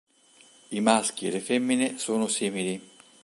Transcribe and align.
I 0.69 0.79
maschi 0.79 1.27
e 1.27 1.29
le 1.29 1.39
femmine 1.39 1.99
sono 1.99 2.25
simili. 2.27 2.81